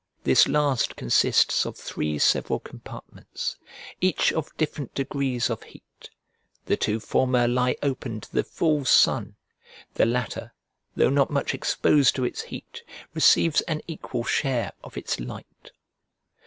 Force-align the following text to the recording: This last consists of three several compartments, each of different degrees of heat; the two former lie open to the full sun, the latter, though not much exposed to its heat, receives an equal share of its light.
This 0.23 0.47
last 0.47 0.95
consists 0.95 1.63
of 1.63 1.77
three 1.77 2.17
several 2.17 2.59
compartments, 2.59 3.55
each 4.01 4.33
of 4.33 4.49
different 4.57 4.95
degrees 4.95 5.47
of 5.47 5.61
heat; 5.61 6.09
the 6.65 6.75
two 6.75 6.99
former 6.99 7.47
lie 7.47 7.75
open 7.83 8.19
to 8.19 8.33
the 8.33 8.43
full 8.43 8.83
sun, 8.83 9.35
the 9.93 10.07
latter, 10.07 10.53
though 10.95 11.11
not 11.11 11.29
much 11.29 11.53
exposed 11.53 12.15
to 12.15 12.23
its 12.23 12.41
heat, 12.41 12.81
receives 13.13 13.61
an 13.67 13.83
equal 13.85 14.23
share 14.23 14.71
of 14.83 14.97
its 14.97 15.19
light. 15.19 15.69